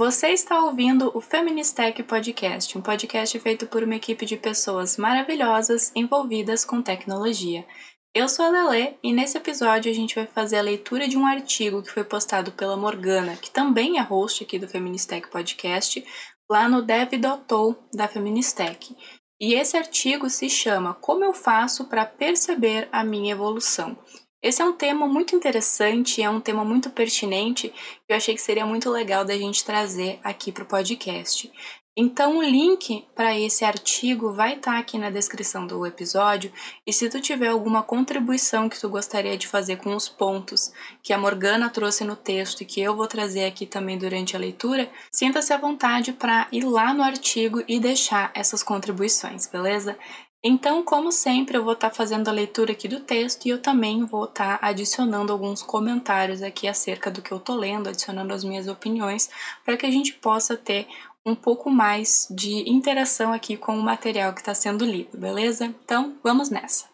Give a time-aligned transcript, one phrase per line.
[0.00, 5.92] Você está ouvindo o Feministech Podcast, um podcast feito por uma equipe de pessoas maravilhosas
[5.94, 7.66] envolvidas com tecnologia.
[8.14, 11.26] Eu sou a Lele e nesse episódio a gente vai fazer a leitura de um
[11.26, 16.02] artigo que foi postado pela Morgana, que também é host aqui do Feministech Podcast,
[16.50, 18.96] lá no dev.tool da Feministech.
[19.38, 23.98] E esse artigo se chama Como eu faço para perceber a minha evolução.
[24.42, 27.72] Esse é um tema muito interessante, é um tema muito pertinente
[28.08, 31.50] eu achei que seria muito legal da gente trazer aqui para o podcast.
[31.96, 36.52] Então o link para esse artigo vai estar tá aqui na descrição do episódio
[36.86, 41.12] e se tu tiver alguma contribuição que tu gostaria de fazer com os pontos que
[41.12, 44.90] a Morgana trouxe no texto e que eu vou trazer aqui também durante a leitura,
[45.12, 49.98] sinta-se à vontade para ir lá no artigo e deixar essas contribuições, beleza?
[50.42, 53.60] Então, como sempre, eu vou estar tá fazendo a leitura aqui do texto e eu
[53.60, 58.32] também vou estar tá adicionando alguns comentários aqui acerca do que eu estou lendo, adicionando
[58.32, 59.28] as minhas opiniões,
[59.66, 60.88] para que a gente possa ter
[61.26, 65.66] um pouco mais de interação aqui com o material que está sendo lido, beleza?
[65.66, 66.88] Então, vamos nessa.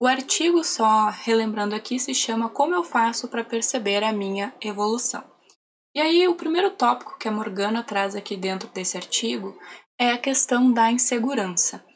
[0.00, 5.24] O artigo, só relembrando aqui, se chama Como eu faço para perceber a minha evolução.
[5.92, 9.58] E aí, o primeiro tópico que a Morgana traz aqui dentro desse artigo
[9.98, 11.87] é a questão da insegurança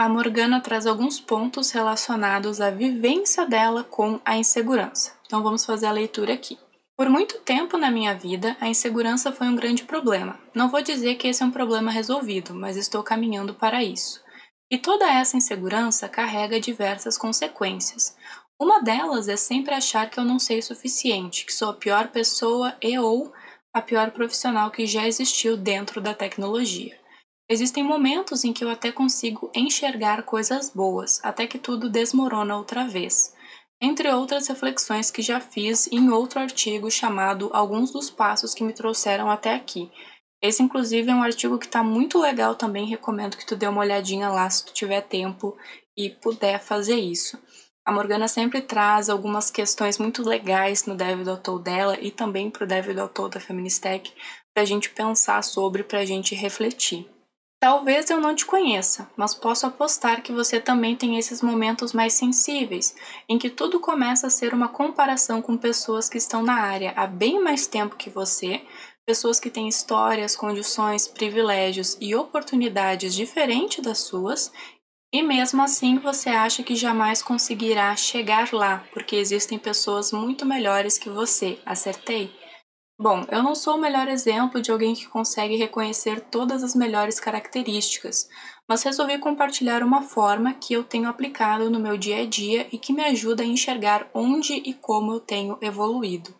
[0.00, 5.12] a Morgana traz alguns pontos relacionados à vivência dela com a insegurança.
[5.26, 6.58] Então vamos fazer a leitura aqui.
[6.96, 10.40] Por muito tempo na minha vida, a insegurança foi um grande problema.
[10.54, 14.22] Não vou dizer que esse é um problema resolvido, mas estou caminhando para isso.
[14.70, 18.16] E toda essa insegurança carrega diversas consequências.
[18.58, 22.08] Uma delas é sempre achar que eu não sei o suficiente, que sou a pior
[22.08, 23.34] pessoa e ou
[23.70, 26.99] a pior profissional que já existiu dentro da tecnologia.
[27.52, 32.86] Existem momentos em que eu até consigo enxergar coisas boas, até que tudo desmorona outra
[32.86, 33.34] vez.
[33.82, 38.72] Entre outras reflexões que já fiz em outro artigo chamado Alguns dos Passos que me
[38.72, 39.90] trouxeram até aqui.
[40.40, 42.86] Esse, inclusive, é um artigo que está muito legal também.
[42.86, 45.56] Recomendo que tu dê uma olhadinha lá se tu tiver tempo
[45.96, 47.36] e puder fazer isso.
[47.84, 52.62] A Morgana sempre traz algumas questões muito legais no Dev Doutor dela e também para
[52.62, 54.14] o Dev Doutor da Feministech
[54.54, 57.08] para a gente pensar sobre, para a gente refletir.
[57.60, 62.14] Talvez eu não te conheça, mas posso apostar que você também tem esses momentos mais
[62.14, 62.96] sensíveis,
[63.28, 67.06] em que tudo começa a ser uma comparação com pessoas que estão na área há
[67.06, 68.62] bem mais tempo que você,
[69.06, 74.50] pessoas que têm histórias, condições, privilégios e oportunidades diferentes das suas,
[75.12, 80.96] e mesmo assim você acha que jamais conseguirá chegar lá, porque existem pessoas muito melhores
[80.96, 81.58] que você.
[81.66, 82.39] Acertei?
[83.02, 87.18] Bom, eu não sou o melhor exemplo de alguém que consegue reconhecer todas as melhores
[87.18, 88.28] características,
[88.68, 92.76] mas resolvi compartilhar uma forma que eu tenho aplicado no meu dia a dia e
[92.76, 96.34] que me ajuda a enxergar onde e como eu tenho evoluído.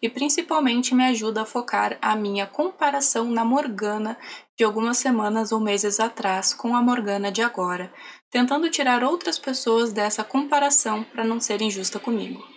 [0.00, 4.16] E principalmente me ajuda a focar a minha comparação na Morgana
[4.56, 7.92] de algumas semanas ou meses atrás com a Morgana de agora,
[8.30, 12.55] tentando tirar outras pessoas dessa comparação para não ser injusta comigo.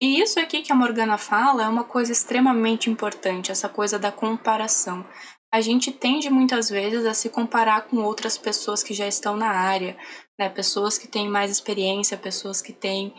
[0.00, 4.12] E isso aqui que a Morgana fala é uma coisa extremamente importante, essa coisa da
[4.12, 5.04] comparação.
[5.52, 9.48] A gente tende muitas vezes a se comparar com outras pessoas que já estão na
[9.48, 9.96] área,
[10.38, 10.50] né?
[10.50, 13.14] pessoas que têm mais experiência, pessoas que têm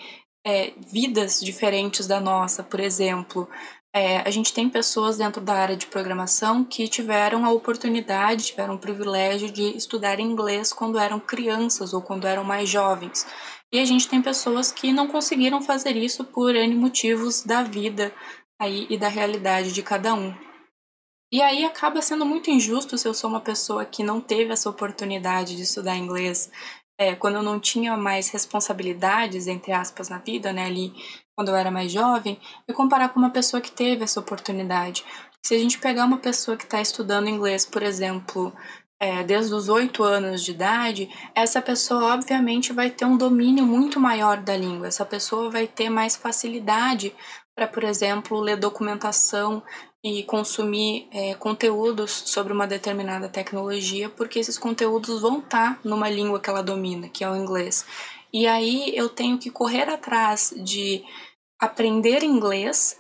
[0.46, 3.50] é, vidas diferentes da nossa, por exemplo.
[3.92, 8.76] É, a gente tem pessoas dentro da área de programação que tiveram a oportunidade, tiveram
[8.76, 13.26] o privilégio de estudar inglês quando eram crianças ou quando eram mais jovens.
[13.74, 18.14] E a gente tem pessoas que não conseguiram fazer isso por N motivos da vida
[18.60, 20.34] aí e da realidade de cada um.
[21.32, 24.70] E aí acaba sendo muito injusto se eu sou uma pessoa que não teve essa
[24.70, 26.50] oportunidade de estudar inglês
[26.98, 30.94] é, quando eu não tinha mais responsabilidades, entre aspas, na vida, né, ali
[31.36, 35.06] quando eu era mais jovem, e comparar com uma pessoa que teve essa oportunidade.
[35.46, 38.52] Se a gente pegar uma pessoa que está estudando inglês, por exemplo,
[39.00, 44.00] é, desde os oito anos de idade, essa pessoa obviamente vai ter um domínio muito
[44.00, 44.88] maior da língua.
[44.88, 47.14] Essa pessoa vai ter mais facilidade
[47.56, 49.62] para, por exemplo, ler documentação
[50.04, 56.40] e consumir é, conteúdos sobre uma determinada tecnologia, porque esses conteúdos vão estar numa língua
[56.40, 57.86] que ela domina, que é o inglês.
[58.32, 61.04] E aí eu tenho que correr atrás de
[61.60, 63.00] aprender inglês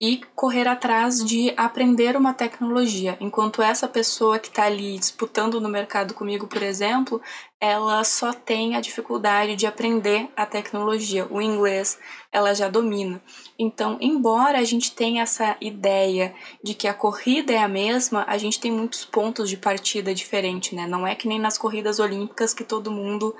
[0.00, 5.70] e correr atrás de aprender uma tecnologia, enquanto essa pessoa que está ali disputando no
[5.70, 7.20] mercado comigo, por exemplo,
[7.58, 11.98] ela só tem a dificuldade de aprender a tecnologia, o inglês
[12.30, 13.22] ela já domina.
[13.58, 18.36] Então, embora a gente tenha essa ideia de que a corrida é a mesma, a
[18.36, 20.86] gente tem muitos pontos de partida diferentes, né?
[20.86, 23.34] Não é que nem nas corridas olímpicas que todo mundo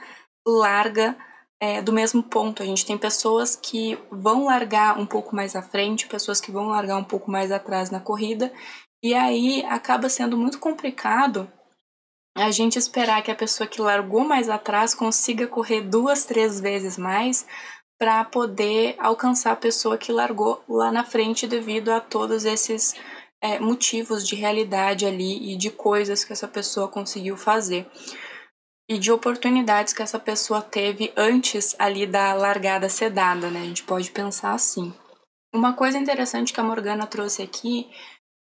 [0.47, 1.15] larga
[1.61, 2.63] é, do mesmo ponto.
[2.63, 6.69] A gente tem pessoas que vão largar um pouco mais à frente, pessoas que vão
[6.69, 8.53] largar um pouco mais atrás na corrida,
[9.03, 11.51] e aí acaba sendo muito complicado
[12.37, 16.99] a gente esperar que a pessoa que largou mais atrás consiga correr duas, três vezes
[16.99, 17.47] mais
[17.99, 22.95] para poder alcançar a pessoa que largou lá na frente devido a todos esses
[23.41, 27.87] é, motivos de realidade ali e de coisas que essa pessoa conseguiu fazer
[28.89, 33.61] e de oportunidades que essa pessoa teve antes ali da largada sedada, né?
[33.61, 34.95] A gente pode pensar assim.
[35.53, 37.89] Uma coisa interessante que a Morgana trouxe aqui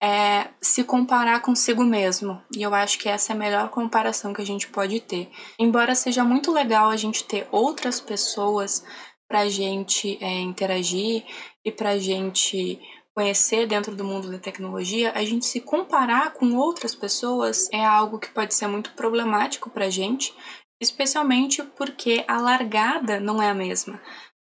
[0.03, 2.43] é se comparar consigo mesmo.
[2.57, 5.31] E eu acho que essa é a melhor comparação que a gente pode ter.
[5.59, 8.85] Embora seja muito legal a gente ter outras pessoas
[9.29, 11.25] para a gente é, interagir
[11.65, 12.81] e para a gente
[13.15, 18.19] conhecer dentro do mundo da tecnologia, a gente se comparar com outras pessoas é algo
[18.19, 20.35] que pode ser muito problemático para a gente,
[20.81, 24.01] especialmente porque a largada não é a mesma.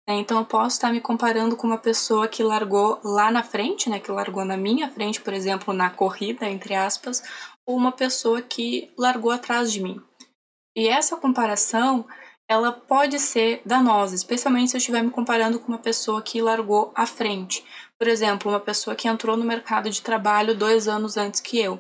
[0.09, 0.15] Né?
[0.17, 3.99] Então eu posso estar me comparando com uma pessoa que largou lá na frente, né,
[3.99, 7.23] que largou na minha frente, por exemplo, na corrida, entre aspas,
[7.67, 10.01] ou uma pessoa que largou atrás de mim.
[10.77, 12.07] E essa comparação
[12.49, 16.93] ela pode ser danosa, especialmente se eu estiver me comparando com uma pessoa que largou
[16.97, 17.65] à frente.
[18.01, 21.79] Por exemplo, uma pessoa que entrou no mercado de trabalho dois anos antes que eu.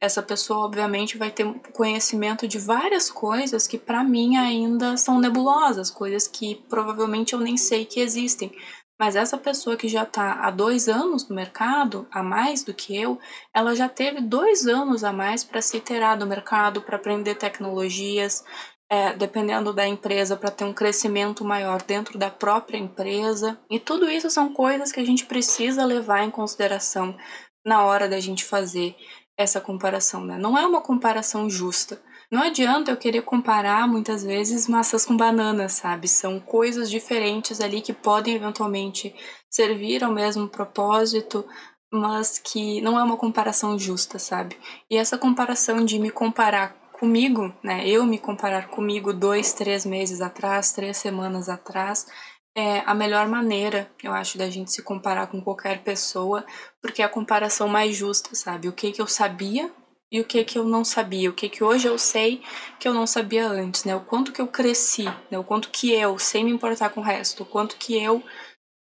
[0.00, 5.88] Essa pessoa, obviamente, vai ter conhecimento de várias coisas que, para mim, ainda são nebulosas,
[5.88, 8.50] coisas que provavelmente eu nem sei que existem.
[8.98, 12.94] Mas essa pessoa que já está há dois anos no mercado, a mais do que
[12.94, 13.20] eu,
[13.54, 18.44] ela já teve dois anos a mais para se iterar do mercado, para aprender tecnologias,
[18.90, 23.56] é, dependendo da empresa, para ter um crescimento maior dentro da própria empresa.
[23.70, 27.16] E tudo isso são coisas que a gente precisa levar em consideração
[27.64, 28.96] na hora da gente fazer
[29.38, 30.36] essa comparação, né?
[30.36, 32.02] Não é uma comparação justa.
[32.30, 36.08] Não adianta eu querer comparar muitas vezes massas com bananas, sabe?
[36.08, 39.14] São coisas diferentes ali que podem eventualmente
[39.48, 41.44] servir ao mesmo propósito,
[41.92, 44.56] mas que não é uma comparação justa, sabe?
[44.90, 47.88] E essa comparação de me comparar comigo, né?
[47.88, 52.06] Eu me comparar comigo dois, três meses atrás, três semanas atrás,
[52.54, 56.44] é a melhor maneira, eu acho, da gente se comparar com qualquer pessoa,
[56.82, 58.68] porque é a comparação mais justa, sabe?
[58.68, 59.72] O que que eu sabia
[60.12, 62.42] e o que que eu não sabia, o que que hoje eu sei
[62.78, 63.96] que eu não sabia antes, né?
[63.96, 65.38] O quanto que eu cresci, né?
[65.38, 68.22] O quanto que eu, sem me importar com o resto, o quanto que eu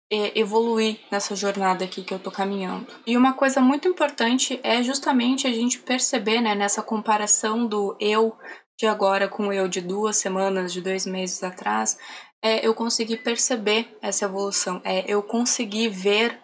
[0.10, 2.88] evoluir nessa jornada aqui que eu tô caminhando.
[3.06, 8.36] E uma coisa muito importante é justamente a gente perceber, né, nessa comparação do eu
[8.80, 11.98] de agora com o eu de duas semanas, de dois meses atrás,
[12.44, 16.40] é eu consegui perceber essa evolução, é eu consegui ver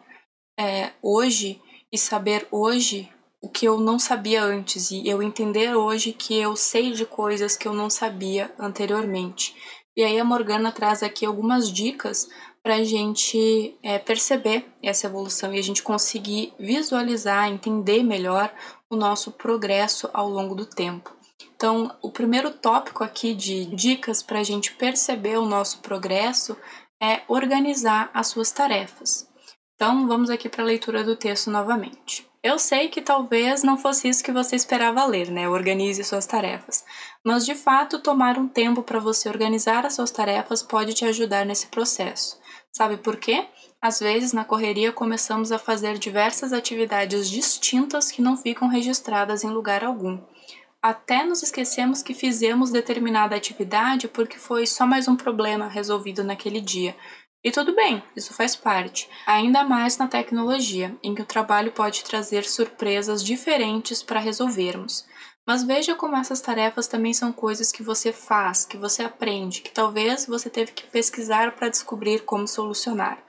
[0.59, 1.61] é, hoje
[1.91, 3.09] e saber hoje
[3.41, 7.55] o que eu não sabia antes e eu entender hoje que eu sei de coisas
[7.55, 9.55] que eu não sabia anteriormente.
[9.95, 12.27] E aí a Morgana traz aqui algumas dicas
[12.63, 18.51] para a gente é, perceber essa evolução e a gente conseguir visualizar, entender melhor
[18.89, 21.13] o nosso progresso ao longo do tempo.
[21.55, 26.57] Então, o primeiro tópico aqui de dicas para a gente perceber o nosso progresso
[27.01, 29.27] é organizar as suas tarefas.
[29.75, 32.25] Então, vamos aqui para a leitura do texto novamente.
[32.41, 35.47] Eu sei que talvez não fosse isso que você esperava ler, né?
[35.47, 36.83] Organize suas tarefas.
[37.25, 41.45] Mas de fato, tomar um tempo para você organizar as suas tarefas pode te ajudar
[41.45, 42.42] nesse processo.
[42.75, 43.45] Sabe por quê?
[43.79, 49.49] Às vezes, na correria, começamos a fazer diversas atividades distintas que não ficam registradas em
[49.49, 50.19] lugar algum.
[50.81, 56.59] Até nos esquecemos que fizemos determinada atividade porque foi só mais um problema resolvido naquele
[56.59, 56.95] dia.
[57.43, 62.03] E tudo bem, isso faz parte, ainda mais na tecnologia, em que o trabalho pode
[62.03, 65.05] trazer surpresas diferentes para resolvermos.
[65.45, 69.71] Mas veja como essas tarefas também são coisas que você faz, que você aprende, que
[69.71, 73.21] talvez você teve que pesquisar para descobrir como solucionar.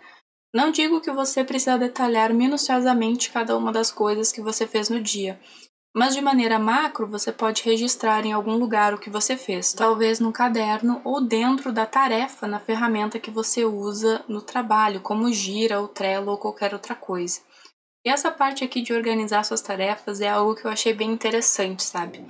[0.55, 5.01] Não digo que você precisa detalhar minuciosamente cada uma das coisas que você fez no
[5.01, 5.41] dia,
[5.97, 10.19] mas de maneira macro você pode registrar em algum lugar o que você fez, talvez
[10.19, 15.81] no caderno ou dentro da tarefa na ferramenta que você usa no trabalho, como Gira,
[15.81, 17.41] ou Trello ou qualquer outra coisa.
[18.05, 21.83] E essa parte aqui de organizar suas tarefas é algo que eu achei bem interessante,
[21.83, 22.25] sabe?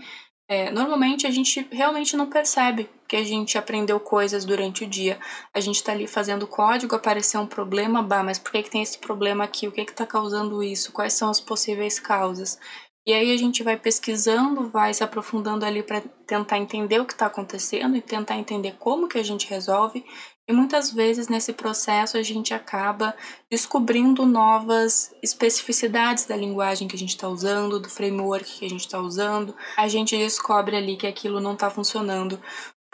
[0.47, 5.19] É, normalmente a gente realmente não percebe que a gente aprendeu coisas durante o dia.
[5.53, 8.83] A gente está ali fazendo código, apareceu um problema, bah, mas por que, que tem
[8.83, 9.67] esse problema aqui?
[9.67, 10.93] O que está causando isso?
[10.93, 12.59] Quais são as possíveis causas?
[13.07, 17.13] E aí a gente vai pesquisando, vai se aprofundando ali para tentar entender o que
[17.13, 20.03] está acontecendo e tentar entender como que a gente resolve.
[20.49, 23.15] E muitas vezes nesse processo a gente acaba
[23.51, 28.81] descobrindo novas especificidades da linguagem que a gente está usando, do framework que a gente
[28.81, 29.55] está usando.
[29.77, 32.41] A gente descobre ali que aquilo não está funcionando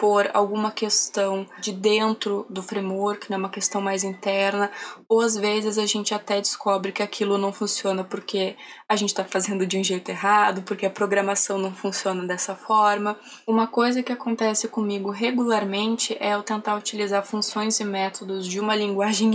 [0.01, 4.73] por alguma questão de dentro do framework, né, uma questão mais interna,
[5.07, 8.57] ou às vezes a gente até descobre que aquilo não funciona porque
[8.89, 13.15] a gente está fazendo de um jeito errado, porque a programação não funciona dessa forma.
[13.47, 18.75] Uma coisa que acontece comigo regularmente é eu tentar utilizar funções e métodos de uma
[18.81, 19.31] linguagem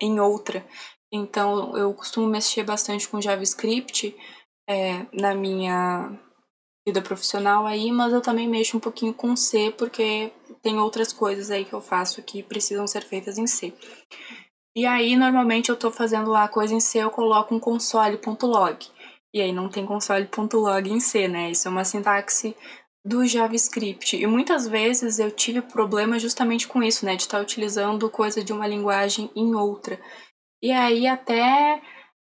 [0.00, 0.64] em outra.
[1.12, 4.16] Então eu costumo mexer bastante com JavaScript
[4.70, 6.16] é, na minha
[6.86, 11.50] vida profissional aí, mas eu também mexo um pouquinho com C, porque tem outras coisas
[11.50, 13.72] aí que eu faço que precisam ser feitas em C.
[14.76, 18.86] E aí, normalmente, eu tô fazendo lá a coisa em C, eu coloco um console.log.
[19.32, 21.50] E aí não tem console.log em C, né?
[21.50, 22.56] Isso é uma sintaxe
[23.04, 24.16] do JavaScript.
[24.16, 27.16] E muitas vezes eu tive problema justamente com isso, né?
[27.16, 30.00] De estar utilizando coisa de uma linguagem em outra.
[30.62, 31.80] E aí até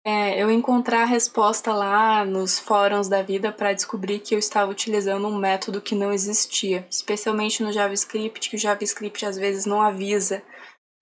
[0.06, 4.72] é, eu encontrar a resposta lá nos fóruns da vida para descobrir que eu estava
[4.72, 9.82] utilizando um método que não existia, especialmente no JavaScript, que o JavaScript às vezes não
[9.82, 10.42] avisa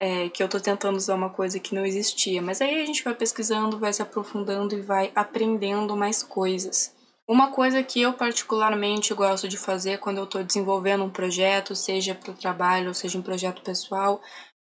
[0.00, 2.42] é, que eu estou tentando usar uma coisa que não existia.
[2.42, 6.94] Mas aí a gente vai pesquisando, vai se aprofundando e vai aprendendo mais coisas.
[7.28, 12.14] Uma coisa que eu particularmente gosto de fazer quando eu estou desenvolvendo um projeto, seja
[12.14, 14.20] para o trabalho ou seja um projeto pessoal,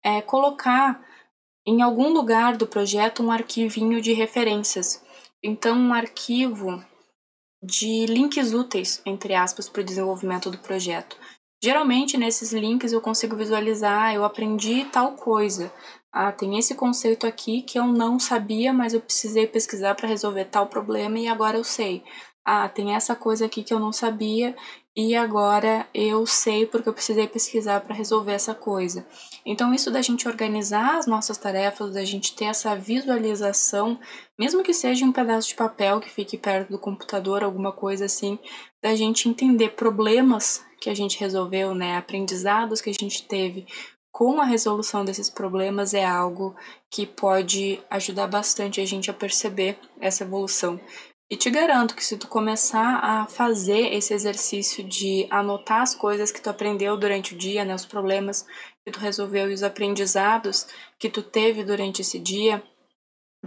[0.05, 1.03] é colocar
[1.67, 5.03] em algum lugar do projeto um arquivinho de referências.
[5.43, 6.85] Então, um arquivo
[7.63, 11.17] de links úteis, entre aspas, para o desenvolvimento do projeto.
[11.63, 15.73] Geralmente, nesses links eu consigo visualizar, eu aprendi tal coisa.
[16.13, 20.45] Ah, tem esse conceito aqui que eu não sabia, mas eu precisei pesquisar para resolver
[20.45, 22.05] tal problema e agora eu sei.
[22.45, 24.55] Ah, tem essa coisa aqui que eu não sabia
[24.97, 29.07] e agora eu sei porque eu precisei pesquisar para resolver essa coisa.
[29.45, 33.99] Então, isso da gente organizar as nossas tarefas, da gente ter essa visualização,
[34.39, 38.39] mesmo que seja um pedaço de papel que fique perto do computador, alguma coisa assim,
[38.83, 43.67] da gente entender problemas que a gente resolveu, né, aprendizados que a gente teve
[44.15, 46.55] com a resolução desses problemas é algo
[46.89, 50.79] que pode ajudar bastante a gente a perceber essa evolução.
[51.31, 56.31] E te garanto que se tu começar a fazer esse exercício de anotar as coisas
[56.31, 58.47] que tu aprendeu durante o dia, né, os problemas
[58.85, 60.67] que tu resolveu e os aprendizados
[60.99, 62.63] que tu teve durante esse dia,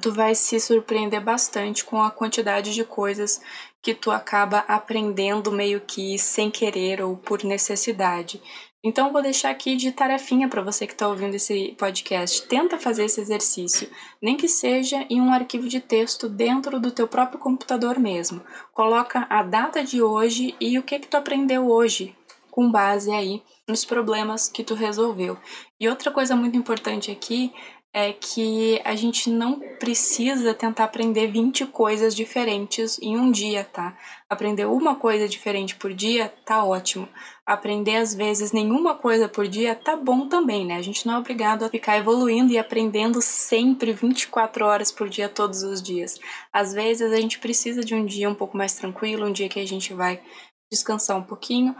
[0.01, 3.41] tu vai se surpreender bastante com a quantidade de coisas
[3.81, 8.41] que tu acaba aprendendo meio que sem querer ou por necessidade.
[8.87, 12.47] Então, vou deixar aqui de tarefinha para você que está ouvindo esse podcast.
[12.47, 13.89] Tenta fazer esse exercício,
[14.21, 18.41] nem que seja em um arquivo de texto dentro do teu próprio computador mesmo.
[18.73, 22.15] Coloca a data de hoje e o que que tu aprendeu hoje,
[22.49, 25.37] com base aí nos problemas que tu resolveu.
[25.77, 27.51] E outra coisa muito importante aqui
[27.93, 33.97] é que a gente não precisa tentar aprender 20 coisas diferentes em um dia, tá?
[34.29, 37.09] Aprender uma coisa diferente por dia tá ótimo.
[37.47, 40.75] Aprender às vezes nenhuma coisa por dia tá bom também, né?
[40.75, 45.29] A gente não é obrigado a ficar evoluindo e aprendendo sempre 24 horas por dia
[45.29, 46.19] todos os dias.
[46.51, 49.61] Às vezes a gente precisa de um dia um pouco mais tranquilo, um dia que
[49.61, 50.21] a gente vai
[50.69, 51.73] descansar um pouquinho,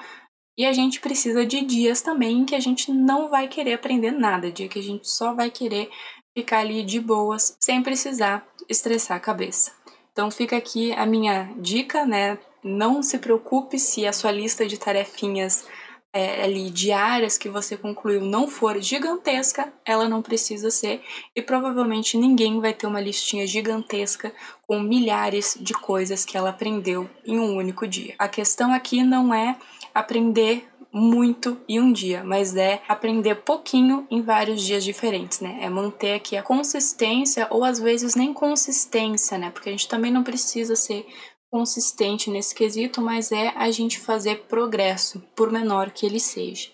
[0.57, 4.11] e a gente precisa de dias também em que a gente não vai querer aprender
[4.11, 5.89] nada, dia que a gente só vai querer
[6.35, 9.71] ficar ali de boas, sem precisar estressar a cabeça.
[10.13, 12.39] Então fica aqui a minha dica, né?
[12.63, 15.65] Não se preocupe se a sua lista de tarefinhas
[16.13, 21.01] é, ali diárias que você concluiu não for gigantesca, ela não precisa ser,
[21.35, 24.33] e provavelmente ninguém vai ter uma listinha gigantesca
[24.65, 28.15] com milhares de coisas que ela aprendeu em um único dia.
[28.17, 29.57] A questão aqui não é
[29.93, 35.59] aprender muito em um dia, mas é aprender pouquinho em vários dias diferentes, né?
[35.61, 39.51] É manter aqui a consistência ou às vezes nem consistência, né?
[39.51, 41.05] Porque a gente também não precisa ser
[41.51, 46.69] consistente nesse quesito, mas é a gente fazer progresso, por menor que ele seja.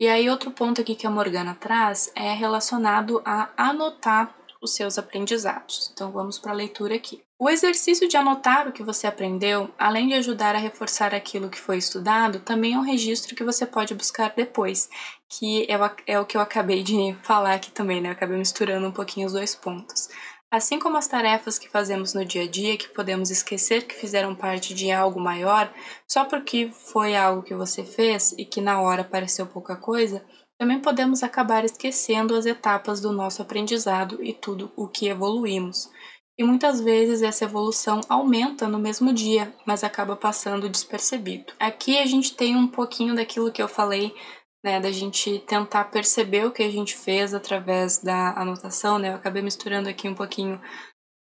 [0.00, 4.96] E aí outro ponto aqui que a Morgana traz é relacionado a anotar os seus
[4.96, 5.90] aprendizados.
[5.92, 7.22] Então vamos para a leitura aqui.
[7.38, 11.58] O exercício de anotar o que você aprendeu, além de ajudar a reforçar aquilo que
[11.58, 14.88] foi estudado, também é um registro que você pode buscar depois,
[15.28, 18.10] que é o, é que eu acabei de falar aqui também, né?
[18.10, 20.08] Eu acabei misturando um pouquinho os dois pontos.
[20.52, 24.34] Assim como as tarefas que fazemos no dia a dia, que podemos esquecer que fizeram
[24.34, 25.72] parte de algo maior,
[26.06, 30.22] só porque foi algo que você fez e que na hora pareceu pouca coisa,
[30.58, 35.90] também podemos acabar esquecendo as etapas do nosso aprendizado e tudo o que evoluímos.
[36.38, 41.54] E muitas vezes essa evolução aumenta no mesmo dia, mas acaba passando despercebido.
[41.58, 44.14] Aqui a gente tem um pouquinho daquilo que eu falei,
[44.62, 49.10] né, da gente tentar perceber o que a gente fez através da anotação, né?
[49.10, 50.60] Eu acabei misturando aqui um pouquinho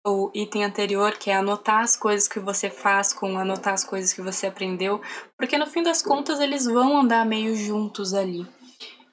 [0.05, 4.13] o item anterior, que é anotar as coisas que você faz com anotar as coisas
[4.13, 5.01] que você aprendeu,
[5.38, 8.48] porque no fim das contas eles vão andar meio juntos ali.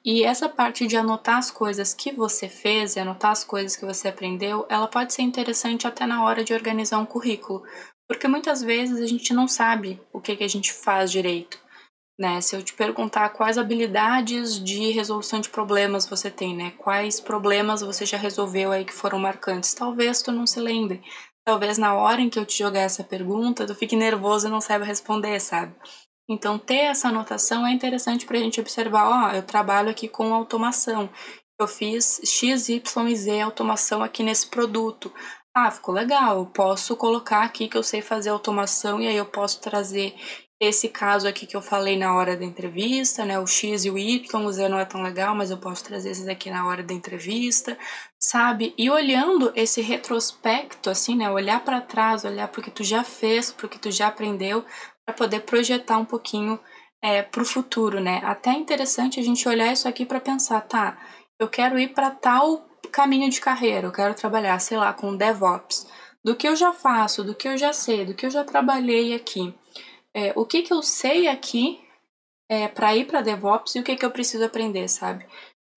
[0.05, 3.85] E essa parte de anotar as coisas que você fez e anotar as coisas que
[3.85, 7.63] você aprendeu, ela pode ser interessante até na hora de organizar um currículo,
[8.07, 11.64] porque muitas vezes a gente não sabe o que, que a gente faz direito.
[12.17, 12.39] Né?
[12.39, 16.71] Se eu te perguntar quais habilidades de resolução de problemas você tem, né?
[16.77, 19.73] Quais problemas você já resolveu aí que foram marcantes?
[19.73, 21.01] Talvez tu não se lembre.
[21.45, 24.61] Talvez na hora em que eu te jogar essa pergunta, tu fique nervoso e não
[24.61, 25.75] saiba responder, sabe?
[26.27, 30.33] Então, ter essa anotação é interessante para a gente observar, ó, eu trabalho aqui com
[30.33, 31.09] automação.
[31.59, 35.13] Eu fiz X, Y e Z automação aqui nesse produto.
[35.55, 36.39] Ah, ficou legal.
[36.39, 40.15] Eu posso colocar aqui que eu sei fazer automação e aí eu posso trazer
[40.59, 43.37] esse caso aqui que eu falei na hora da entrevista, né?
[43.39, 46.11] O X e o Y, o Z não é tão legal, mas eu posso trazer
[46.11, 47.77] esses aqui na hora da entrevista,
[48.19, 48.73] sabe?
[48.77, 51.29] E olhando esse retrospecto, assim, né?
[51.29, 54.07] Olhar para trás, olhar para o que tu já fez, para o que tu já
[54.07, 54.63] aprendeu,
[55.05, 56.59] para poder projetar um pouquinho
[57.01, 58.21] é, para o futuro, né?
[58.23, 60.97] Até é interessante a gente olhar isso aqui para pensar, tá?
[61.37, 65.85] Eu quero ir para tal caminho de carreira, eu quero trabalhar, sei lá, com DevOps.
[66.23, 69.13] Do que eu já faço, do que eu já sei, do que eu já trabalhei
[69.13, 69.53] aqui
[70.15, 71.81] é, o que, que eu sei aqui
[72.49, 75.27] é, para ir para DevOps e o que, que eu preciso aprender, sabe?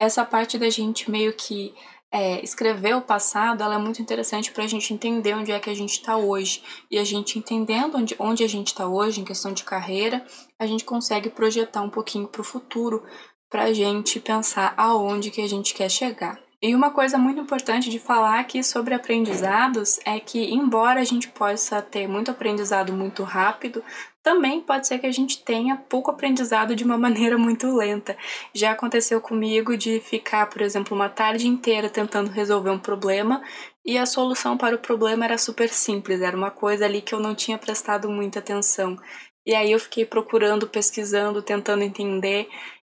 [0.01, 1.75] Essa parte da gente meio que
[2.13, 5.69] é, escrever o passado, ela é muito interessante para a gente entender onde é que
[5.69, 6.63] a gente está hoje.
[6.89, 10.25] E a gente entendendo onde, onde a gente está hoje, em questão de carreira,
[10.57, 13.05] a gente consegue projetar um pouquinho para o futuro,
[13.51, 16.41] para a gente pensar aonde que a gente quer chegar.
[16.61, 21.29] E uma coisa muito importante de falar aqui sobre aprendizados é que, embora a gente
[21.29, 23.81] possa ter muito aprendizado muito rápido,
[24.25, 28.17] também pode ser que a gente tenha pouco aprendizado de uma maneira muito lenta.
[28.53, 33.41] Já aconteceu comigo de ficar, por exemplo, uma tarde inteira tentando resolver um problema
[33.87, 37.21] e a solução para o problema era super simples, era uma coisa ali que eu
[37.21, 38.99] não tinha prestado muita atenção.
[39.47, 42.49] E aí eu fiquei procurando, pesquisando, tentando entender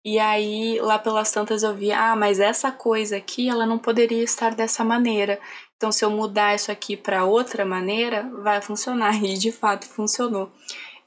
[0.05, 4.21] e aí, lá pelas tantas, eu vi, ah, mas essa coisa aqui, ela não poderia
[4.21, 5.39] estar dessa maneira.
[5.77, 9.13] Então, se eu mudar isso aqui para outra maneira, vai funcionar.
[9.23, 10.51] E de fato funcionou.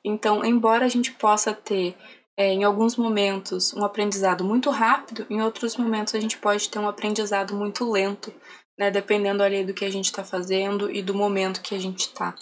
[0.02, 1.94] Então, embora a gente possa ter,
[2.36, 6.78] é, em alguns momentos, um aprendizado muito rápido, em outros momentos a gente pode ter
[6.78, 8.32] um aprendizado muito lento,
[8.78, 8.90] né?
[8.90, 12.34] Dependendo ali do que a gente está fazendo e do momento que a gente está.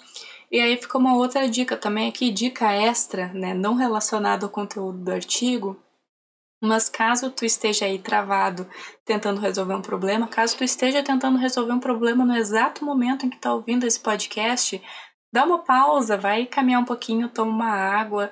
[0.52, 3.54] E aí fica uma outra dica também aqui, dica extra, né?
[3.54, 5.76] Não relacionada ao conteúdo do artigo,
[6.64, 8.66] mas caso tu esteja aí travado
[9.04, 13.30] tentando resolver um problema, caso tu esteja tentando resolver um problema no exato momento em
[13.30, 14.80] que tá ouvindo esse podcast,
[15.32, 18.30] dá uma pausa, vai caminhar um pouquinho, toma uma água.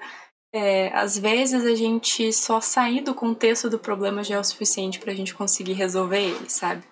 [0.54, 4.98] É, às vezes a gente só sair do contexto do problema já é o suficiente
[4.98, 6.84] para a gente conseguir resolver ele, sabe?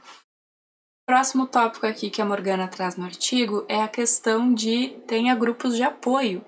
[1.07, 5.77] Próximo tópico aqui que a Morgana traz no artigo é a questão de tenha grupos
[5.77, 6.45] de apoio.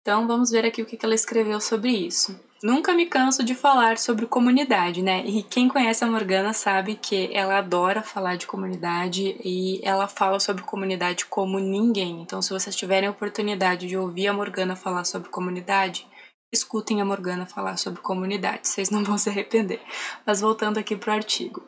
[0.00, 2.38] Então vamos ver aqui o que ela escreveu sobre isso.
[2.64, 5.22] Nunca me canso de falar sobre comunidade, né?
[5.26, 10.40] E quem conhece a Morgana sabe que ela adora falar de comunidade e ela fala
[10.40, 12.22] sobre comunidade como ninguém.
[12.22, 16.06] Então, se vocês tiverem a oportunidade de ouvir a Morgana falar sobre comunidade,
[16.50, 19.82] escutem a Morgana falar sobre comunidade, vocês não vão se arrepender.
[20.24, 21.62] Mas voltando aqui para o artigo.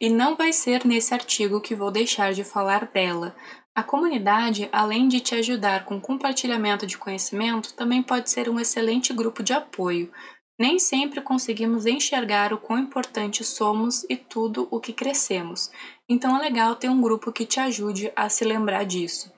[0.00, 3.36] E não vai ser nesse artigo que vou deixar de falar dela.
[3.74, 9.12] A comunidade, além de te ajudar com compartilhamento de conhecimento, também pode ser um excelente
[9.12, 10.10] grupo de apoio.
[10.58, 15.70] Nem sempre conseguimos enxergar o quão importantes somos e tudo o que crescemos.
[16.08, 19.32] Então é legal ter um grupo que te ajude a se lembrar disso.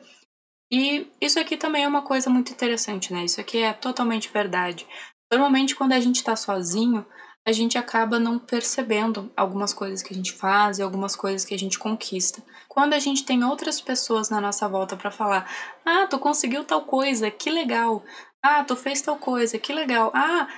[0.72, 3.24] E isso aqui também é uma coisa muito interessante, né?
[3.24, 4.86] Isso aqui é totalmente verdade.
[5.30, 7.04] Normalmente, quando a gente está sozinho,
[7.46, 11.54] a gente acaba não percebendo algumas coisas que a gente faz e algumas coisas que
[11.54, 12.42] a gente conquista.
[12.68, 15.50] Quando a gente tem outras pessoas na nossa volta para falar:
[15.84, 18.04] "Ah, tu conseguiu tal coisa, que legal.
[18.42, 20.10] Ah, tu fez tal coisa, que legal.
[20.14, 20.48] Ah,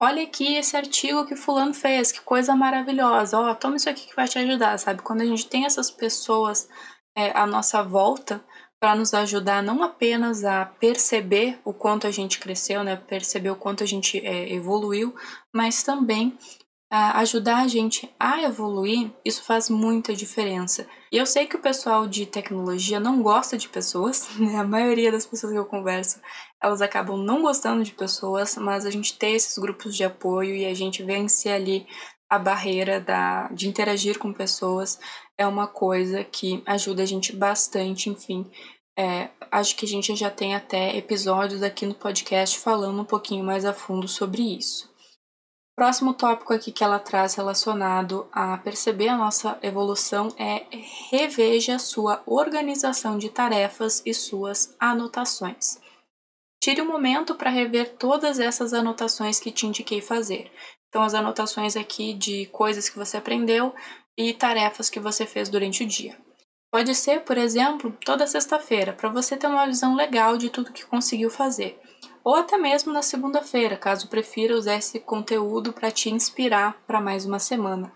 [0.00, 4.16] olha aqui esse artigo que fulano fez, que coisa maravilhosa, ó, toma isso aqui que
[4.16, 5.02] vai te ajudar, sabe?
[5.02, 6.68] Quando a gente tem essas pessoas
[7.14, 8.42] é, à nossa volta
[8.80, 13.56] para nos ajudar não apenas a perceber o quanto a gente cresceu, né, perceber o
[13.56, 15.14] quanto a gente é, evoluiu,
[15.52, 16.36] mas também
[16.90, 20.88] ajudar a gente a evoluir, isso faz muita diferença.
[21.12, 24.56] E eu sei que o pessoal de tecnologia não gosta de pessoas, né?
[24.56, 26.20] A maioria das pessoas que eu converso,
[26.60, 30.66] elas acabam não gostando de pessoas, mas a gente ter esses grupos de apoio e
[30.66, 31.86] a gente vencer ali
[32.28, 34.98] a barreira da, de interagir com pessoas
[35.38, 38.50] é uma coisa que ajuda a gente bastante, enfim.
[38.98, 43.44] É, acho que a gente já tem até episódios aqui no podcast falando um pouquinho
[43.44, 44.89] mais a fundo sobre isso.
[45.80, 50.66] Próximo tópico aqui que ela traz relacionado a perceber a nossa evolução é
[51.10, 55.80] reveja sua organização de tarefas e suas anotações.
[56.62, 60.52] Tire um momento para rever todas essas anotações que te indiquei fazer.
[60.90, 63.74] Então, as anotações aqui de coisas que você aprendeu
[64.18, 66.14] e tarefas que você fez durante o dia.
[66.70, 70.84] Pode ser, por exemplo, toda sexta-feira, para você ter uma visão legal de tudo que
[70.84, 71.80] conseguiu fazer.
[72.22, 77.24] Ou até mesmo na segunda-feira, caso prefira usar esse conteúdo para te inspirar para mais
[77.24, 77.90] uma semana.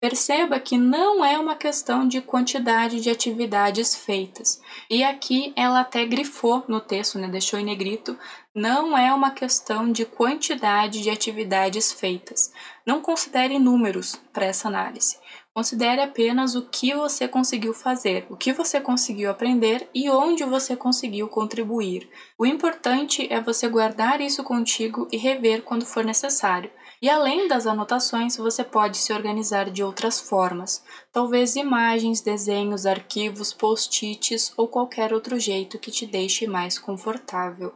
[0.00, 4.60] Perceba que não é uma questão de quantidade de atividades feitas.
[4.88, 8.16] E aqui ela até grifou no texto, né, deixou em negrito,
[8.54, 12.52] não é uma questão de quantidade de atividades feitas.
[12.86, 15.18] Não considere números para essa análise.
[15.52, 20.76] Considere apenas o que você conseguiu fazer, o que você conseguiu aprender e onde você
[20.76, 22.08] conseguiu contribuir.
[22.38, 26.70] O importante é você guardar isso contigo e rever quando for necessário.
[27.00, 30.82] E além das anotações, você pode se organizar de outras formas,
[31.12, 37.72] talvez imagens, desenhos, arquivos, post-its ou qualquer outro jeito que te deixe mais confortável.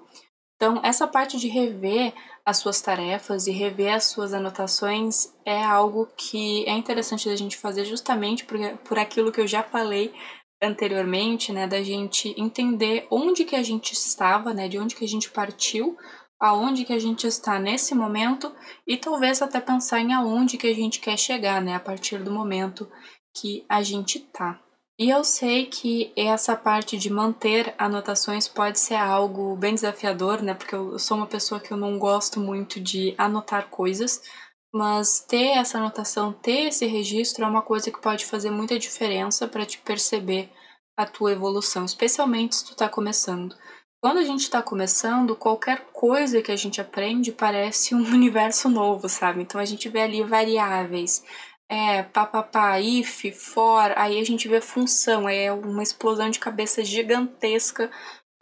[0.56, 2.12] Então, essa parte de rever
[2.44, 7.56] as suas tarefas e rever as suas anotações é algo que é interessante da gente
[7.56, 10.12] fazer justamente por, por aquilo que eu já falei
[10.62, 15.08] anteriormente, né, da gente entender onde que a gente estava, né, de onde que a
[15.08, 15.98] gente partiu,
[16.42, 18.52] aonde que a gente está nesse momento
[18.84, 22.32] e talvez até pensar em aonde que a gente quer chegar, né, a partir do
[22.32, 22.90] momento
[23.32, 24.60] que a gente tá.
[24.98, 30.52] E eu sei que essa parte de manter anotações pode ser algo bem desafiador, né?
[30.52, 34.22] Porque eu sou uma pessoa que eu não gosto muito de anotar coisas,
[34.74, 39.46] mas ter essa anotação, ter esse registro é uma coisa que pode fazer muita diferença
[39.46, 40.50] para te perceber
[40.96, 43.56] a tua evolução, especialmente se tu está começando.
[44.02, 49.08] Quando a gente está começando, qualquer coisa que a gente aprende parece um universo novo,
[49.08, 49.42] sabe?
[49.42, 51.24] Então a gente vê ali variáveis,
[51.68, 57.88] é, papapá, if, for, aí a gente vê função, é uma explosão de cabeça gigantesca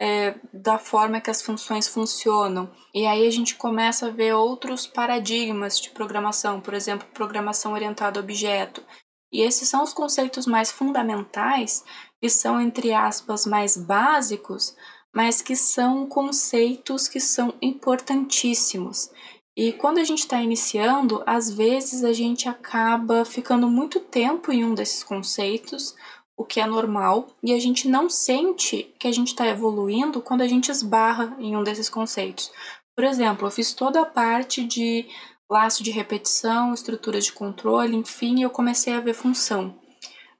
[0.01, 2.71] é, da forma que as funções funcionam.
[2.91, 8.19] E aí a gente começa a ver outros paradigmas de programação, por exemplo, programação orientada
[8.19, 8.83] a objeto.
[9.31, 11.85] E esses são os conceitos mais fundamentais,
[12.19, 14.75] que são, entre aspas, mais básicos,
[15.13, 19.09] mas que são conceitos que são importantíssimos.
[19.55, 24.63] E quando a gente está iniciando, às vezes a gente acaba ficando muito tempo em
[24.63, 25.93] um desses conceitos,
[26.37, 30.41] o que é normal, e a gente não sente que a gente está evoluindo quando
[30.41, 32.49] a gente esbarra em um desses conceitos.
[32.95, 35.05] Por exemplo, eu fiz toda a parte de
[35.49, 39.77] laço de repetição, estrutura de controle, enfim, eu comecei a ver função.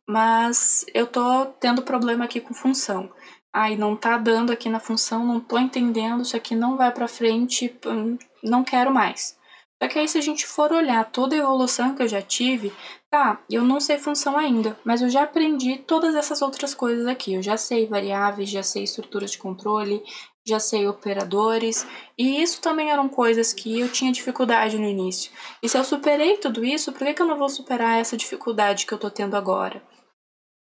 [0.07, 3.11] Mas eu tô tendo problema aqui com função
[3.53, 7.07] ai, não tá dando aqui na função, não tô entendendo, isso aqui não vai para
[7.07, 9.37] frente, hum, não quero mais.
[9.81, 12.71] Só que aí se a gente for olhar toda a evolução que eu já tive,
[13.09, 17.33] tá, eu não sei função ainda, mas eu já aprendi todas essas outras coisas aqui.
[17.33, 20.03] Eu já sei variáveis, já sei estruturas de controle,
[20.45, 21.85] já sei operadores,
[22.17, 25.31] e isso também eram coisas que eu tinha dificuldade no início.
[25.61, 28.85] E se eu superei tudo isso, por que, que eu não vou superar essa dificuldade
[28.85, 29.81] que eu tô tendo agora?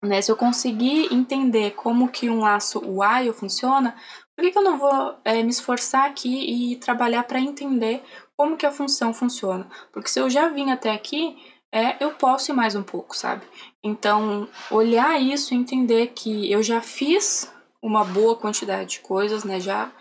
[0.04, 0.22] Né?
[0.22, 3.96] Se eu conseguir entender como que um laço while funciona,
[4.36, 8.04] por que, que eu não vou é, me esforçar aqui e trabalhar para entender
[8.36, 9.68] como que a função funciona?
[9.92, 11.36] Porque se eu já vim até aqui,
[11.74, 13.46] é, eu posso ir mais um pouco, sabe?
[13.84, 19.60] Então, olhar isso e entender que eu já fiz uma boa quantidade de coisas, né?
[19.60, 19.92] Já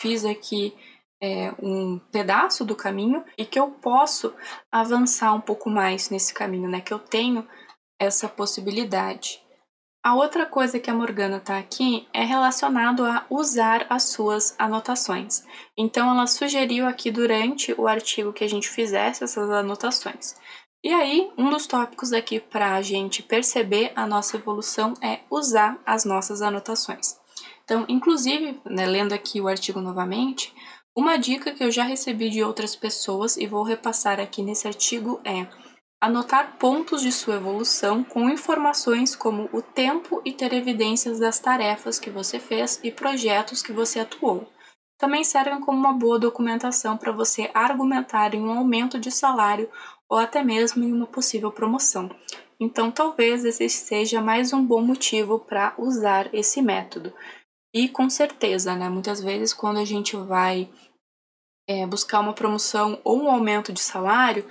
[0.00, 0.74] fiz aqui
[1.22, 4.34] é, um pedaço do caminho e que eu posso
[4.72, 6.80] avançar um pouco mais nesse caminho, né?
[6.80, 7.46] Que eu tenho
[7.98, 9.43] essa possibilidade.
[10.04, 15.42] A outra coisa que a Morgana está aqui é relacionado a usar as suas anotações.
[15.78, 20.34] Então, ela sugeriu aqui durante o artigo que a gente fizesse essas anotações.
[20.84, 25.80] E aí, um dos tópicos aqui para a gente perceber a nossa evolução é usar
[25.86, 27.16] as nossas anotações.
[27.64, 30.52] Então, inclusive, né, lendo aqui o artigo novamente,
[30.94, 35.18] uma dica que eu já recebi de outras pessoas e vou repassar aqui nesse artigo
[35.24, 35.46] é
[36.04, 41.98] anotar pontos de sua evolução com informações como o tempo e ter evidências das tarefas
[41.98, 44.46] que você fez e projetos que você atuou.
[44.98, 49.70] Também servem como uma boa documentação para você argumentar em um aumento de salário
[50.06, 52.10] ou até mesmo em uma possível promoção.
[52.60, 57.14] Então, talvez esse seja mais um bom motivo para usar esse método.
[57.72, 60.68] E com certeza, né, muitas vezes quando a gente vai
[61.66, 64.46] é, buscar uma promoção ou um aumento de salário,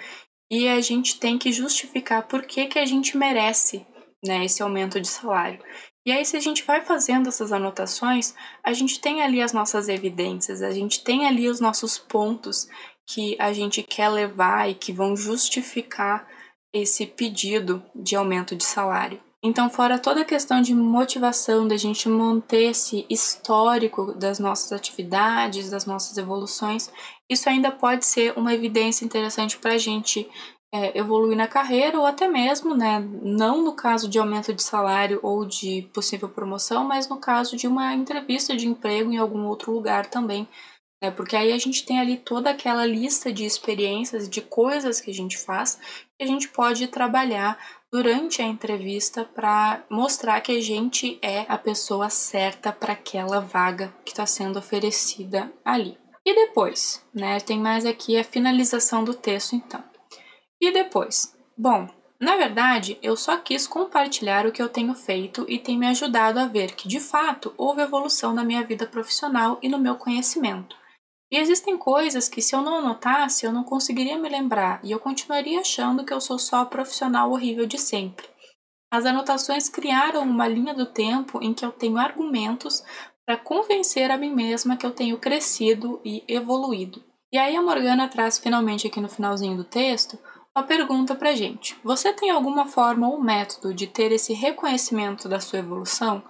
[0.54, 3.84] e a gente tem que justificar por que, que a gente merece
[4.24, 5.60] né, esse aumento de salário.
[6.06, 9.90] E aí, se a gente vai fazendo essas anotações, a gente tem ali as nossas
[9.90, 12.68] evidências, a gente tem ali os nossos pontos
[13.08, 16.28] que a gente quer levar e que vão justificar
[16.72, 19.20] esse pedido de aumento de salário.
[19.46, 25.72] Então, fora toda a questão de motivação, da gente manter esse histórico das nossas atividades,
[25.72, 26.92] das nossas evoluções,
[27.34, 30.30] isso ainda pode ser uma evidência interessante para a gente
[30.74, 35.20] é, evoluir na carreira ou até mesmo, né, não no caso de aumento de salário
[35.22, 39.72] ou de possível promoção, mas no caso de uma entrevista de emprego em algum outro
[39.72, 40.48] lugar também,
[41.02, 45.12] né, porque aí a gente tem ali toda aquela lista de experiências, de coisas que
[45.12, 45.80] a gente faz,
[46.18, 47.56] que a gente pode trabalhar
[47.92, 53.94] durante a entrevista para mostrar que a gente é a pessoa certa para aquela vaga
[54.04, 56.03] que está sendo oferecida ali.
[56.26, 57.40] E depois, né?
[57.40, 59.84] Tem mais aqui a finalização do texto, então.
[60.62, 61.38] E depois?
[61.58, 65.88] Bom, na verdade, eu só quis compartilhar o que eu tenho feito e tem me
[65.88, 69.96] ajudado a ver que, de fato, houve evolução na minha vida profissional e no meu
[69.96, 70.74] conhecimento.
[71.30, 75.00] E existem coisas que, se eu não anotasse, eu não conseguiria me lembrar e eu
[75.00, 78.26] continuaria achando que eu sou só a profissional horrível de sempre.
[78.90, 82.84] As anotações criaram uma linha do tempo em que eu tenho argumentos
[83.26, 87.04] para convencer a mim mesma que eu tenho crescido e evoluído.
[87.32, 90.20] E aí a Morgana traz finalmente aqui no finalzinho do texto
[90.56, 91.76] uma pergunta para gente.
[91.84, 96.24] Você tem alguma forma ou método de ter esse reconhecimento da sua evolução?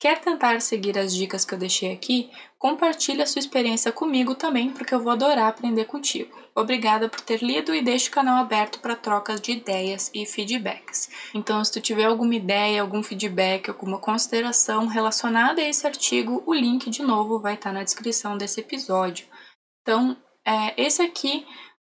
[0.00, 2.30] Quer tentar seguir as dicas que eu deixei aqui?
[2.60, 6.38] Compartilhe a sua experiência comigo também, porque eu vou adorar aprender contigo.
[6.54, 11.08] Obrigada por ter lido e deixe o canal aberto para trocas de ideias e feedbacks.
[11.34, 16.52] Então, se tu tiver alguma ideia, algum feedback, alguma consideração relacionada a esse artigo, o
[16.52, 19.26] link de novo vai estar na descrição desse episódio.
[19.80, 20.14] Então,
[20.46, 21.46] é, esse aqui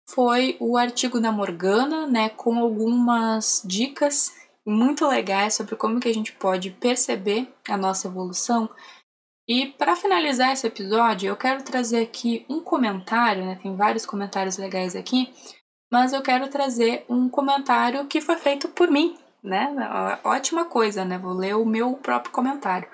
[0.09, 4.33] foi o artigo da Morgana, né, com algumas dicas
[4.65, 8.71] muito legais sobre como que a gente pode perceber a nossa evolução.
[9.49, 13.59] E para finalizar esse episódio, eu quero trazer aqui um comentário, né?
[13.63, 15.33] Tem vários comentários legais aqui,
[15.93, 19.75] mas eu quero trazer um comentário que foi feito por mim, né?
[20.25, 21.19] Ótima coisa, né?
[21.19, 22.89] Vou ler o meu próprio comentário.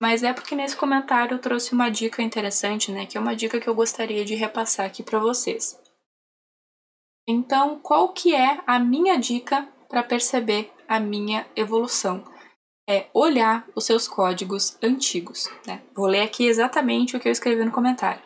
[0.00, 3.04] Mas é porque nesse comentário eu trouxe uma dica interessante, né?
[3.04, 5.78] Que é uma dica que eu gostaria de repassar aqui para vocês.
[7.28, 12.24] Então, qual que é a minha dica para perceber a minha evolução.
[12.90, 15.48] É olhar os seus códigos antigos.
[15.64, 15.80] Né?
[15.94, 18.20] Vou ler aqui exatamente o que eu escrevi no comentário.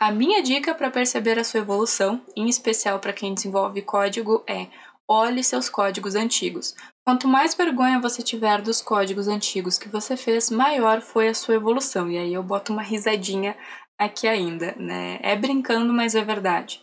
[0.00, 4.68] A minha dica para perceber a sua evolução, em especial para quem desenvolve código, é
[5.06, 6.74] olhe seus códigos antigos.
[7.06, 11.54] Quanto mais vergonha você tiver dos códigos antigos que você fez, maior foi a sua
[11.54, 12.10] evolução.
[12.10, 13.54] E aí eu boto uma risadinha
[13.98, 15.18] aqui ainda, né?
[15.22, 16.82] É brincando, mas é verdade.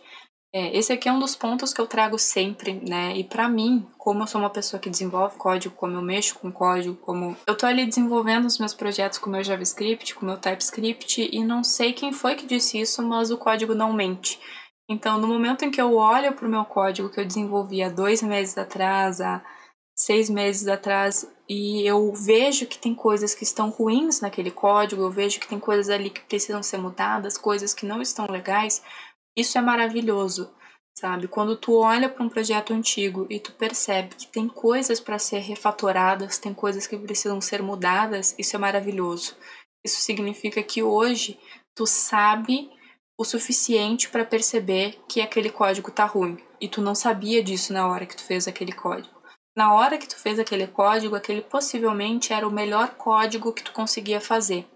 [0.56, 3.12] É, esse aqui é um dos pontos que eu trago sempre, né?
[3.16, 6.52] E para mim, como eu sou uma pessoa que desenvolve código, como eu mexo com
[6.52, 10.28] código, como eu tô ali desenvolvendo os meus projetos com o meu JavaScript, com o
[10.28, 14.38] meu TypeScript, e não sei quem foi que disse isso, mas o código não mente.
[14.88, 17.88] Então, no momento em que eu olho para o meu código que eu desenvolvi há
[17.88, 19.42] dois meses atrás, há
[19.96, 25.10] seis meses atrás, e eu vejo que tem coisas que estão ruins naquele código, eu
[25.10, 28.80] vejo que tem coisas ali que precisam ser mudadas, coisas que não estão legais,
[29.36, 30.54] isso é maravilhoso,
[30.96, 31.26] sabe?
[31.28, 35.40] Quando tu olha para um projeto antigo e tu percebe que tem coisas para ser
[35.40, 39.36] refatoradas, tem coisas que precisam ser mudadas, isso é maravilhoso.
[39.84, 41.38] Isso significa que hoje
[41.74, 42.70] tu sabe
[43.18, 47.86] o suficiente para perceber que aquele código tá ruim e tu não sabia disso na
[47.88, 49.14] hora que tu fez aquele código.
[49.56, 53.72] Na hora que tu fez aquele código, aquele possivelmente era o melhor código que tu
[53.72, 54.66] conseguia fazer.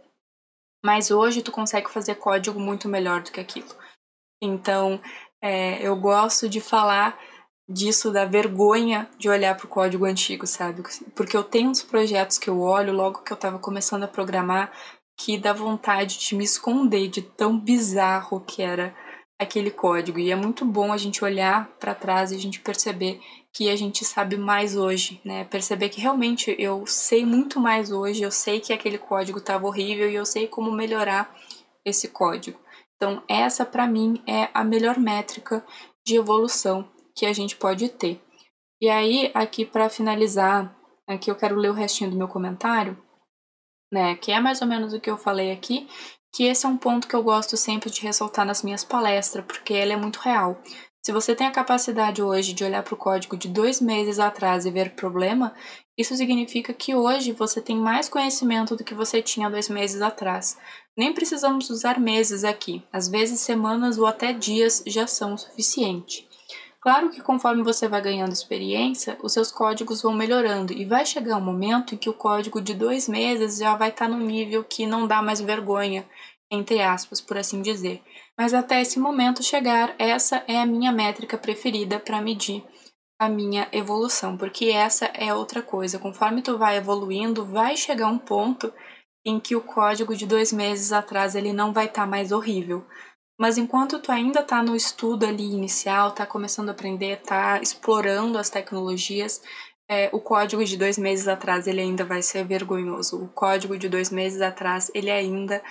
[0.84, 3.68] Mas hoje tu consegue fazer código muito melhor do que aquilo.
[4.40, 5.00] Então,
[5.42, 7.18] é, eu gosto de falar
[7.68, 10.82] disso, da vergonha de olhar para o código antigo, sabe?
[11.14, 14.72] Porque eu tenho uns projetos que eu olho logo que eu estava começando a programar
[15.18, 18.94] que dá vontade de me esconder de tão bizarro que era
[19.38, 20.18] aquele código.
[20.18, 23.20] E é muito bom a gente olhar para trás e a gente perceber
[23.52, 25.44] que a gente sabe mais hoje, né?
[25.44, 30.08] Perceber que realmente eu sei muito mais hoje, eu sei que aquele código estava horrível
[30.08, 31.34] e eu sei como melhorar
[31.84, 32.58] esse código.
[32.98, 35.64] Então, essa para mim é a melhor métrica
[36.04, 38.20] de evolução que a gente pode ter.
[38.82, 43.00] E aí, aqui para finalizar, aqui eu quero ler o restinho do meu comentário,
[43.92, 45.88] né, que é mais ou menos o que eu falei aqui,
[46.34, 49.72] que esse é um ponto que eu gosto sempre de ressaltar nas minhas palestras, porque
[49.72, 50.60] ele é muito real.
[51.04, 54.66] Se você tem a capacidade hoje de olhar para o código de dois meses atrás
[54.66, 55.54] e ver problema,
[55.96, 60.58] isso significa que hoje você tem mais conhecimento do que você tinha dois meses atrás.
[60.98, 66.28] Nem precisamos usar meses aqui, às vezes semanas ou até dias já são o suficiente.
[66.80, 71.36] Claro que conforme você vai ganhando experiência, os seus códigos vão melhorando e vai chegar
[71.36, 74.64] um momento em que o código de dois meses já vai estar tá no nível
[74.64, 76.04] que não dá mais vergonha,
[76.50, 78.02] entre aspas, por assim dizer.
[78.36, 82.64] Mas até esse momento chegar, essa é a minha métrica preferida para medir
[83.20, 85.98] a minha evolução, porque essa é outra coisa.
[85.98, 88.72] Conforme tu vai evoluindo, vai chegar um ponto
[89.28, 92.84] em que o código de dois meses atrás ele não vai estar tá mais horrível.
[93.38, 98.38] Mas enquanto tu ainda está no estudo ali inicial, está começando a aprender, está explorando
[98.38, 99.42] as tecnologias,
[99.88, 103.22] é, o código de dois meses atrás ele ainda vai ser vergonhoso.
[103.22, 105.62] O código de dois meses atrás ele ainda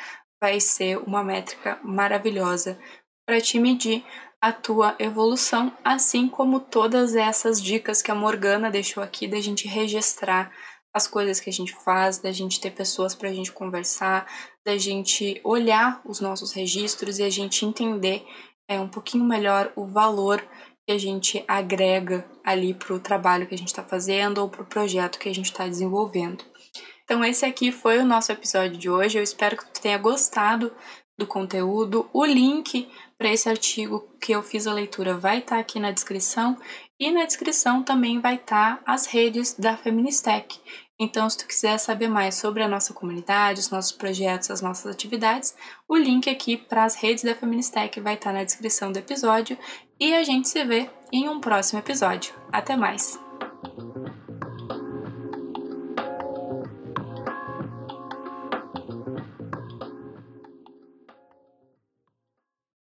[0.41, 2.79] vai ser uma métrica maravilhosa
[3.25, 4.05] para te medir
[4.39, 9.67] a tua evolução, assim como todas essas dicas que a Morgana deixou aqui da gente
[9.67, 10.51] registrar
[10.93, 14.25] as coisas que a gente faz, da gente ter pessoas para a gente conversar,
[14.65, 18.25] da gente olhar os nossos registros e a gente entender
[18.67, 20.41] é, um pouquinho melhor o valor
[20.85, 24.61] que a gente agrega ali para o trabalho que a gente está fazendo ou para
[24.61, 26.43] o projeto que a gente está desenvolvendo.
[27.03, 29.17] Então, esse aqui foi o nosso episódio de hoje.
[29.17, 30.73] Eu espero que tu tenha gostado
[31.17, 32.09] do conteúdo.
[32.11, 35.91] O link para esse artigo que eu fiz a leitura vai estar tá aqui na
[35.91, 36.57] descrição
[36.99, 40.59] e na descrição também vai estar tá as redes da Feministec.
[40.99, 44.91] Então, se tu quiser saber mais sobre a nossa comunidade, os nossos projetos, as nossas
[44.91, 45.55] atividades,
[45.87, 49.57] o link aqui para as redes da Feministec vai estar tá na descrição do episódio
[49.99, 52.33] e a gente se vê em um próximo episódio.
[52.51, 53.19] Até mais!